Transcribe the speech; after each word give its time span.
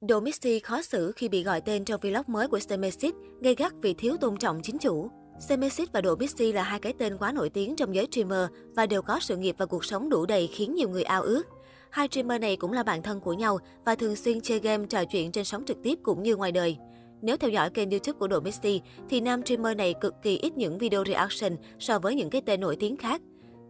Domixy 0.00 0.58
khó 0.58 0.82
xử 0.82 1.12
khi 1.16 1.28
bị 1.28 1.42
gọi 1.42 1.60
tên 1.60 1.84
trong 1.84 2.00
vlog 2.00 2.22
mới 2.26 2.48
của 2.48 2.58
semesis 2.58 3.14
gây 3.40 3.54
gắt 3.54 3.72
vì 3.82 3.94
thiếu 3.94 4.16
tôn 4.20 4.36
trọng 4.36 4.60
chính 4.62 4.78
chủ. 4.78 5.10
semesis 5.40 5.88
và 5.92 6.00
Domixy 6.04 6.52
là 6.52 6.62
hai 6.62 6.80
cái 6.80 6.92
tên 6.98 7.18
quá 7.18 7.32
nổi 7.32 7.48
tiếng 7.48 7.76
trong 7.76 7.94
giới 7.94 8.08
streamer 8.10 8.48
và 8.76 8.86
đều 8.86 9.02
có 9.02 9.20
sự 9.20 9.36
nghiệp 9.36 9.54
và 9.58 9.66
cuộc 9.66 9.84
sống 9.84 10.10
đủ 10.10 10.26
đầy 10.26 10.46
khiến 10.46 10.74
nhiều 10.74 10.88
người 10.88 11.02
ao 11.02 11.22
ước. 11.22 11.42
Hai 11.90 12.08
streamer 12.10 12.40
này 12.40 12.56
cũng 12.56 12.72
là 12.72 12.82
bạn 12.82 13.02
thân 13.02 13.20
của 13.20 13.32
nhau 13.32 13.58
và 13.84 13.94
thường 13.94 14.16
xuyên 14.16 14.40
chơi 14.40 14.58
game, 14.58 14.86
trò 14.86 15.04
chuyện 15.04 15.32
trên 15.32 15.44
sóng 15.44 15.64
trực 15.64 15.82
tiếp 15.82 15.98
cũng 16.02 16.22
như 16.22 16.36
ngoài 16.36 16.52
đời. 16.52 16.76
Nếu 17.22 17.36
theo 17.36 17.50
dõi 17.50 17.70
kênh 17.70 17.90
YouTube 17.90 18.18
của 18.18 18.28
Domixy 18.30 18.80
thì 19.08 19.20
nam 19.20 19.42
streamer 19.42 19.76
này 19.76 19.94
cực 20.00 20.14
kỳ 20.22 20.38
ít 20.38 20.56
những 20.56 20.78
video 20.78 21.04
reaction 21.04 21.56
so 21.78 21.98
với 21.98 22.14
những 22.14 22.30
cái 22.30 22.42
tên 22.46 22.60
nổi 22.60 22.76
tiếng 22.76 22.96
khác. 22.96 23.20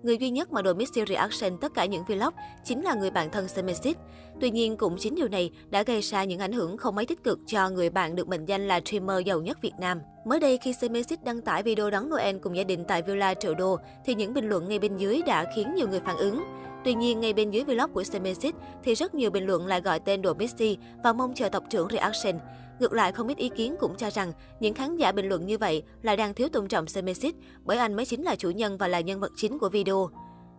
Người 0.03 0.19
duy 0.19 0.31
nhất 0.31 0.53
mà 0.53 0.63
đội 0.63 0.75
Missy 0.75 1.01
Reaction 1.09 1.59
tất 1.61 1.75
cả 1.75 1.85
những 1.85 2.05
vlog 2.05 2.35
chính 2.65 2.85
là 2.85 2.95
người 2.95 3.11
bạn 3.11 3.31
thân 3.31 3.49
Semesis. 3.49 3.97
Tuy 4.41 4.51
nhiên, 4.51 4.77
cũng 4.77 4.97
chính 4.99 5.15
điều 5.15 5.29
này 5.29 5.51
đã 5.71 5.83
gây 5.83 6.01
ra 6.01 6.25
những 6.25 6.39
ảnh 6.39 6.53
hưởng 6.53 6.77
không 6.77 6.95
mấy 6.95 7.07
tích 7.07 7.25
cực 7.25 7.39
cho 7.47 7.71
người 7.71 7.91
bạn 7.91 8.17
được 8.17 8.29
mệnh 8.29 8.45
danh 8.45 8.69
là 8.69 8.81
streamer 8.85 9.27
giàu 9.27 9.41
nhất 9.41 9.59
Việt 9.63 9.73
Nam. 9.81 10.01
Mới 10.25 10.41
đây, 10.41 10.59
khi 10.59 10.73
Semesis 10.73 11.19
đăng 11.25 11.41
tải 11.41 11.63
video 11.63 11.91
đón 11.91 12.11
Noel 12.11 12.39
cùng 12.39 12.57
gia 12.57 12.65
đình 12.65 12.85
tại 12.89 13.03
Villa 13.03 13.35
Triệu 13.35 13.55
Đô, 13.55 13.79
thì 14.05 14.15
những 14.15 14.35
bình 14.35 14.49
luận 14.49 14.69
ngay 14.69 14.79
bên 14.79 14.97
dưới 14.97 15.23
đã 15.27 15.47
khiến 15.57 15.75
nhiều 15.75 15.89
người 15.89 16.01
phản 16.01 16.17
ứng. 16.17 16.45
Tuy 16.85 16.95
nhiên, 16.95 17.21
ngay 17.21 17.33
bên 17.33 17.51
dưới 17.51 17.65
vlog 17.65 17.93
của 17.93 18.05
Semesis 18.05 18.55
thì 18.85 18.95
rất 18.95 19.15
nhiều 19.15 19.31
bình 19.31 19.47
luận 19.47 19.67
lại 19.67 19.81
gọi 19.81 20.01
tên 20.01 20.23
đồ 20.23 20.35
Missy 20.35 20.79
và 21.05 21.13
mong 21.13 21.35
chờ 21.35 21.49
tộc 21.49 21.65
trưởng 21.71 21.89
reaction. 21.91 22.39
Ngược 22.81 22.93
lại, 22.93 23.13
không 23.13 23.29
ít 23.29 23.39
ý 23.39 23.49
kiến 23.49 23.77
cũng 23.81 23.97
cho 23.97 24.11
rằng 24.11 24.33
những 24.61 24.75
khán 24.75 24.97
giả 24.97 25.13
bình 25.13 25.29
luận 25.29 25.47
như 25.47 25.59
vậy 25.59 25.83
là 26.03 26.17
đang 26.17 26.35
thiếu 26.35 26.49
tôn 26.49 26.69
trọng 26.69 26.87
Semesis 26.87 27.35
bởi 27.65 27.79
anh 27.79 27.95
mới 27.95 28.07
chính 28.07 28.23
là 28.23 28.37
chủ 28.37 28.51
nhân 28.51 28.79
và 28.79 28.89
là 28.89 29.01
nhân 29.01 29.21
vật 29.21 29.33
chính 29.37 29.59
của 29.59 29.69
video. 29.69 30.11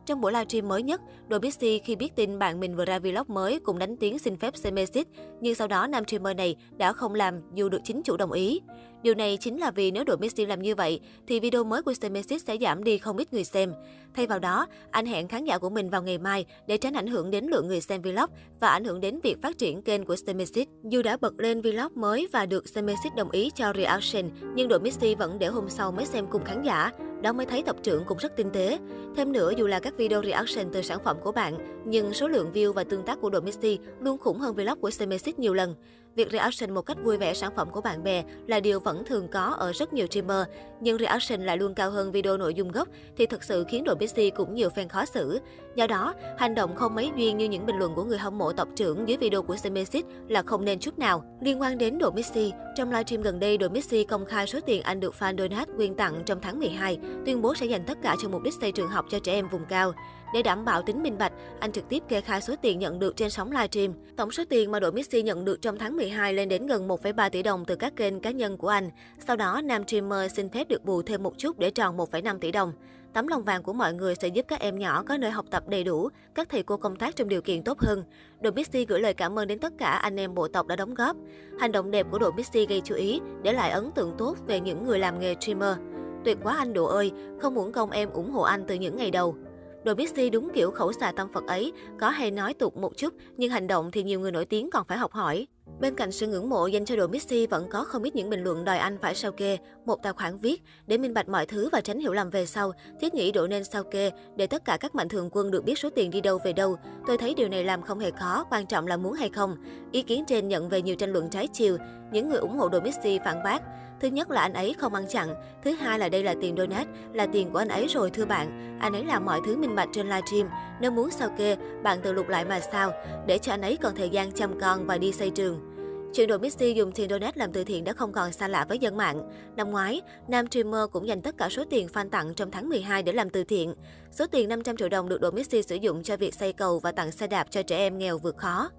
Trong 0.05 0.21
buổi 0.21 0.31
livestream 0.31 0.67
mới 0.67 0.83
nhất, 0.83 1.01
Dobixi 1.29 1.79
khi 1.79 1.95
biết 1.95 2.15
tin 2.15 2.39
bạn 2.39 2.59
mình 2.59 2.75
vừa 2.75 2.85
ra 2.85 2.99
vlog 2.99 3.23
mới 3.27 3.59
cũng 3.59 3.79
đánh 3.79 3.97
tiếng 3.97 4.19
xin 4.19 4.37
phép 4.37 4.57
Semesis, 4.57 5.05
nhưng 5.41 5.55
sau 5.55 5.67
đó 5.67 5.87
nam 5.87 6.03
streamer 6.07 6.37
này 6.37 6.55
đã 6.77 6.93
không 6.93 7.15
làm 7.15 7.41
dù 7.53 7.69
được 7.69 7.81
chính 7.83 8.03
chủ 8.03 8.17
đồng 8.17 8.31
ý. 8.31 8.61
Điều 9.03 9.15
này 9.15 9.37
chính 9.37 9.57
là 9.57 9.71
vì 9.71 9.91
nếu 9.91 10.03
đội 10.03 10.17
Messi 10.17 10.45
làm 10.45 10.61
như 10.61 10.75
vậy, 10.75 10.99
thì 11.27 11.39
video 11.39 11.63
mới 11.63 11.81
của 11.81 11.93
Semesis 11.93 12.45
sẽ 12.45 12.57
giảm 12.61 12.83
đi 12.83 12.97
không 12.97 13.17
ít 13.17 13.33
người 13.33 13.43
xem. 13.43 13.73
Thay 14.13 14.27
vào 14.27 14.39
đó, 14.39 14.67
anh 14.91 15.05
hẹn 15.05 15.27
khán 15.27 15.45
giả 15.45 15.57
của 15.57 15.69
mình 15.69 15.89
vào 15.89 16.03
ngày 16.03 16.17
mai 16.17 16.45
để 16.67 16.77
tránh 16.77 16.93
ảnh 16.93 17.07
hưởng 17.07 17.31
đến 17.31 17.45
lượng 17.45 17.67
người 17.67 17.81
xem 17.81 18.01
vlog 18.01 18.29
và 18.59 18.67
ảnh 18.67 18.83
hưởng 18.83 19.01
đến 19.01 19.19
việc 19.23 19.41
phát 19.41 19.57
triển 19.57 19.81
kênh 19.81 20.05
của 20.05 20.15
Semesis. 20.15 20.67
Dù 20.83 21.01
đã 21.01 21.17
bật 21.17 21.33
lên 21.37 21.61
vlog 21.61 21.91
mới 21.95 22.27
và 22.31 22.45
được 22.45 22.69
Semesis 22.69 23.13
đồng 23.17 23.31
ý 23.31 23.51
cho 23.55 23.73
reaction, 23.75 24.29
nhưng 24.55 24.67
đội 24.67 24.79
Messi 24.79 25.15
vẫn 25.15 25.39
để 25.39 25.47
hôm 25.47 25.69
sau 25.69 25.91
mới 25.91 26.05
xem 26.05 26.27
cùng 26.27 26.43
khán 26.43 26.63
giả. 26.63 26.91
Đó 27.21 27.33
mới 27.33 27.45
thấy 27.45 27.63
tập 27.63 27.75
trưởng 27.83 28.03
cũng 28.05 28.17
rất 28.17 28.35
tinh 28.35 28.49
tế. 28.53 28.79
Thêm 29.15 29.31
nữa, 29.31 29.51
dù 29.57 29.67
là 29.67 29.79
các 29.79 29.97
video 29.97 30.23
reaction 30.23 30.67
từ 30.73 30.81
sản 30.81 30.99
phẩm 31.03 31.17
của 31.23 31.31
bạn, 31.31 31.83
nhưng 31.85 32.13
số 32.13 32.27
lượng 32.27 32.51
view 32.53 32.73
và 32.73 32.83
tương 32.83 33.03
tác 33.03 33.21
của 33.21 33.29
đội 33.29 33.41
Messi 33.41 33.79
luôn 33.99 34.17
khủng 34.17 34.39
hơn 34.39 34.55
vlog 34.55 34.79
của 34.81 34.91
Semesis 34.91 35.39
nhiều 35.39 35.53
lần. 35.53 35.75
Việc 36.19 36.31
reaction 36.31 36.73
một 36.73 36.81
cách 36.81 36.97
vui 37.03 37.17
vẻ 37.17 37.33
sản 37.33 37.51
phẩm 37.55 37.69
của 37.69 37.81
bạn 37.81 38.03
bè 38.03 38.23
là 38.47 38.59
điều 38.59 38.79
vẫn 38.79 39.03
thường 39.05 39.27
có 39.27 39.41
ở 39.41 39.73
rất 39.73 39.93
nhiều 39.93 40.07
streamer, 40.07 40.47
nhưng 40.81 40.97
reaction 40.97 41.45
lại 41.45 41.57
luôn 41.57 41.73
cao 41.73 41.91
hơn 41.91 42.11
video 42.11 42.37
nội 42.37 42.53
dung 42.53 42.71
gốc 42.71 42.87
thì 43.17 43.25
thực 43.25 43.43
sự 43.43 43.65
khiến 43.69 43.83
đội 43.83 43.95
PC 43.95 44.35
cũng 44.35 44.53
nhiều 44.53 44.69
fan 44.69 44.87
khó 44.87 45.05
xử. 45.05 45.39
Do 45.75 45.87
đó, 45.87 46.13
hành 46.37 46.55
động 46.55 46.75
không 46.75 46.95
mấy 46.95 47.11
duyên 47.15 47.37
như 47.37 47.45
những 47.45 47.65
bình 47.65 47.75
luận 47.75 47.95
của 47.95 48.03
người 48.03 48.17
hâm 48.17 48.37
mộ 48.37 48.53
tộc 48.53 48.67
trưởng 48.75 49.07
dưới 49.07 49.17
video 49.17 49.41
của 49.41 49.55
Semesis 49.55 50.05
là 50.27 50.41
không 50.41 50.65
nên 50.65 50.79
chút 50.79 50.99
nào. 50.99 51.23
Liên 51.41 51.61
quan 51.61 51.77
đến 51.77 51.97
đội 51.97 52.11
missy 52.11 52.51
trong 52.79 52.91
livestream 52.91 53.21
gần 53.21 53.39
đây, 53.39 53.57
đội 53.57 53.69
Messi 53.69 54.03
công 54.03 54.25
khai 54.25 54.47
số 54.47 54.59
tiền 54.65 54.81
anh 54.81 54.99
được 54.99 55.15
fan 55.19 55.37
donate 55.37 55.71
quyên 55.75 55.95
tặng 55.95 56.23
trong 56.25 56.39
tháng 56.41 56.59
12, 56.59 56.97
tuyên 57.25 57.41
bố 57.41 57.55
sẽ 57.55 57.65
dành 57.65 57.83
tất 57.83 57.97
cả 58.01 58.15
cho 58.21 58.29
mục 58.29 58.43
đích 58.43 58.53
xây 58.61 58.71
trường 58.71 58.87
học 58.87 59.05
cho 59.09 59.19
trẻ 59.19 59.33
em 59.33 59.47
vùng 59.47 59.65
cao. 59.65 59.93
Để 60.33 60.43
đảm 60.43 60.65
bảo 60.65 60.81
tính 60.81 61.03
minh 61.03 61.17
bạch, 61.17 61.31
anh 61.59 61.71
trực 61.71 61.89
tiếp 61.89 62.03
kê 62.07 62.21
khai 62.21 62.41
số 62.41 62.55
tiền 62.61 62.79
nhận 62.79 62.99
được 62.99 63.17
trên 63.17 63.29
sóng 63.29 63.51
livestream. 63.51 63.93
Tổng 64.17 64.31
số 64.31 64.43
tiền 64.49 64.71
mà 64.71 64.79
đội 64.79 64.91
Messi 64.91 65.21
nhận 65.21 65.45
được 65.45 65.61
trong 65.61 65.77
tháng 65.77 65.97
12 65.97 66.33
lên 66.33 66.49
đến 66.49 66.67
gần 66.67 66.87
1,3 66.87 67.29
tỷ 67.29 67.43
đồng 67.43 67.65
từ 67.65 67.75
các 67.75 67.95
kênh 67.95 68.19
cá 68.19 68.31
nhân 68.31 68.57
của 68.57 68.67
anh. 68.67 68.89
Sau 69.27 69.35
đó, 69.35 69.61
nam 69.63 69.87
streamer 69.87 70.33
xin 70.33 70.49
phép 70.49 70.67
được 70.67 70.85
bù 70.85 71.01
thêm 71.01 71.23
một 71.23 71.33
chút 71.37 71.59
để 71.59 71.71
tròn 71.71 71.97
1,5 71.97 72.39
tỷ 72.39 72.51
đồng. 72.51 72.73
Tấm 73.13 73.27
lòng 73.27 73.43
vàng 73.43 73.63
của 73.63 73.73
mọi 73.73 73.93
người 73.93 74.15
sẽ 74.15 74.27
giúp 74.27 74.45
các 74.47 74.59
em 74.59 74.79
nhỏ 74.79 75.03
có 75.03 75.17
nơi 75.17 75.31
học 75.31 75.45
tập 75.51 75.63
đầy 75.67 75.83
đủ, 75.83 76.09
các 76.35 76.49
thầy 76.49 76.63
cô 76.63 76.77
công 76.77 76.95
tác 76.95 77.15
trong 77.15 77.29
điều 77.29 77.41
kiện 77.41 77.63
tốt 77.63 77.79
hơn. 77.79 78.03
Đội 78.41 78.53
Mixi 78.53 78.85
gửi 78.85 78.99
lời 78.99 79.13
cảm 79.13 79.39
ơn 79.39 79.47
đến 79.47 79.59
tất 79.59 79.73
cả 79.77 79.89
anh 79.89 80.19
em 80.19 80.35
bộ 80.35 80.47
tộc 80.47 80.67
đã 80.67 80.75
đóng 80.75 80.93
góp. 80.93 81.17
Hành 81.59 81.71
động 81.71 81.91
đẹp 81.91 82.07
của 82.11 82.19
đội 82.19 82.33
Mixi 82.33 82.65
gây 82.65 82.81
chú 82.81 82.95
ý, 82.95 83.21
để 83.43 83.53
lại 83.53 83.71
ấn 83.71 83.91
tượng 83.91 84.15
tốt 84.17 84.37
về 84.47 84.59
những 84.59 84.83
người 84.83 84.99
làm 84.99 85.19
nghề 85.19 85.35
streamer. 85.39 85.77
Tuyệt 86.25 86.37
quá 86.43 86.55
anh 86.57 86.73
Độ 86.73 86.85
ơi, 86.85 87.11
không 87.41 87.55
muốn 87.55 87.71
công 87.71 87.91
em 87.91 88.09
ủng 88.09 88.31
hộ 88.31 88.41
anh 88.41 88.63
từ 88.67 88.75
những 88.75 88.95
ngày 88.95 89.11
đầu. 89.11 89.35
Đồ 89.83 89.93
Bixi 89.93 90.29
đúng 90.29 90.49
kiểu 90.53 90.71
khẩu 90.71 90.93
xà 90.93 91.11
tâm 91.11 91.27
Phật 91.33 91.47
ấy, 91.47 91.73
có 91.99 92.09
hay 92.09 92.31
nói 92.31 92.53
tục 92.53 92.77
một 92.77 92.97
chút, 92.97 93.13
nhưng 93.37 93.51
hành 93.51 93.67
động 93.67 93.91
thì 93.91 94.03
nhiều 94.03 94.19
người 94.19 94.31
nổi 94.31 94.45
tiếng 94.45 94.69
còn 94.71 94.85
phải 94.87 94.97
học 94.97 95.11
hỏi. 95.11 95.47
Bên 95.79 95.95
cạnh 95.95 96.11
sự 96.11 96.27
ngưỡng 96.27 96.49
mộ 96.49 96.67
dành 96.67 96.85
cho 96.85 96.95
đội 96.95 97.07
Messi 97.07 97.47
vẫn 97.47 97.67
có 97.69 97.83
không 97.83 98.03
ít 98.03 98.15
những 98.15 98.29
bình 98.29 98.43
luận 98.43 98.65
đòi 98.65 98.77
anh 98.77 98.97
phải 98.97 99.15
sao 99.15 99.31
kê, 99.31 99.57
một 99.85 100.03
tài 100.03 100.13
khoản 100.13 100.37
viết 100.37 100.63
để 100.87 100.97
minh 100.97 101.13
bạch 101.13 101.29
mọi 101.29 101.45
thứ 101.45 101.69
và 101.71 101.81
tránh 101.81 101.99
hiểu 101.99 102.13
lầm 102.13 102.29
về 102.29 102.45
sau. 102.45 102.71
Thiết 103.01 103.13
nghĩ 103.13 103.31
đội 103.31 103.47
nên 103.47 103.63
sao 103.63 103.83
kê 103.83 104.11
để 104.35 104.47
tất 104.47 104.65
cả 104.65 104.77
các 104.79 104.95
mạnh 104.95 105.09
thường 105.09 105.29
quân 105.31 105.51
được 105.51 105.65
biết 105.65 105.79
số 105.79 105.89
tiền 105.89 106.11
đi 106.11 106.21
đâu 106.21 106.39
về 106.43 106.53
đâu. 106.53 106.77
Tôi 107.07 107.17
thấy 107.17 107.33
điều 107.33 107.49
này 107.49 107.63
làm 107.63 107.81
không 107.81 107.99
hề 107.99 108.11
khó, 108.11 108.45
quan 108.51 108.65
trọng 108.65 108.87
là 108.87 108.97
muốn 108.97 109.13
hay 109.13 109.29
không. 109.29 109.55
Ý 109.91 110.01
kiến 110.01 110.23
trên 110.27 110.47
nhận 110.47 110.69
về 110.69 110.81
nhiều 110.81 110.95
tranh 110.95 111.13
luận 111.13 111.29
trái 111.29 111.47
chiều. 111.47 111.77
Những 112.11 112.29
người 112.29 112.39
ủng 112.39 112.57
hộ 112.57 112.69
đội 112.69 112.81
Messi 112.81 113.19
phản 113.25 113.43
bác. 113.43 113.61
Thứ 113.99 114.07
nhất 114.07 114.31
là 114.31 114.41
anh 114.41 114.53
ấy 114.53 114.73
không 114.73 114.93
ăn 114.93 115.05
chặn, 115.09 115.35
thứ 115.63 115.71
hai 115.71 115.99
là 115.99 116.09
đây 116.09 116.23
là 116.23 116.35
tiền 116.41 116.55
donate, 116.57 116.89
là 117.13 117.25
tiền 117.25 117.51
của 117.51 117.59
anh 117.59 117.67
ấy 117.67 117.87
rồi 117.87 118.09
thưa 118.09 118.25
bạn. 118.25 118.77
Anh 118.79 118.93
ấy 118.93 119.05
làm 119.05 119.25
mọi 119.25 119.41
thứ 119.45 119.57
minh 119.57 119.75
bạch 119.75 119.89
trên 119.93 120.07
livestream, 120.09 120.49
nếu 120.81 120.91
muốn 120.91 121.11
sao 121.11 121.29
kê, 121.37 121.55
bạn 121.83 121.99
tự 122.01 122.13
lục 122.13 122.29
lại 122.29 122.45
mà 122.45 122.59
sao, 122.59 122.91
để 123.27 123.37
cho 123.37 123.53
anh 123.53 123.61
ấy 123.61 123.77
còn 123.77 123.95
thời 123.95 124.09
gian 124.09 124.31
chăm 124.31 124.59
con 124.59 124.85
và 124.85 124.97
đi 124.97 125.11
xây 125.11 125.29
trường. 125.29 125.69
Chuyện 126.13 126.29
đội 126.29 126.39
Missy 126.39 126.73
dùng 126.73 126.91
tiền 126.91 127.09
donate 127.09 127.31
làm 127.35 127.51
từ 127.51 127.63
thiện 127.63 127.83
đã 127.83 127.93
không 127.93 128.11
còn 128.11 128.31
xa 128.31 128.47
lạ 128.47 128.65
với 128.69 128.79
dân 128.79 128.97
mạng. 128.97 129.29
Năm 129.55 129.71
ngoái, 129.71 130.01
nam 130.27 130.47
streamer 130.47 130.81
cũng 130.91 131.07
dành 131.07 131.21
tất 131.21 131.37
cả 131.37 131.49
số 131.49 131.63
tiền 131.69 131.87
fan 131.93 132.09
tặng 132.09 132.33
trong 132.33 132.51
tháng 132.51 132.69
12 132.69 133.03
để 133.03 133.11
làm 133.11 133.29
từ 133.29 133.43
thiện. 133.43 133.73
Số 134.11 134.27
tiền 134.27 134.49
500 134.49 134.77
triệu 134.77 134.89
đồng 134.89 135.09
được 135.09 135.21
đội 135.21 135.31
Missy 135.31 135.61
sử 135.61 135.75
dụng 135.75 136.03
cho 136.03 136.17
việc 136.17 136.33
xây 136.33 136.53
cầu 136.53 136.79
và 136.79 136.91
tặng 136.91 137.11
xe 137.11 137.27
đạp 137.27 137.47
cho 137.51 137.63
trẻ 137.63 137.77
em 137.77 137.97
nghèo 137.97 138.17
vượt 138.17 138.37
khó. 138.37 138.69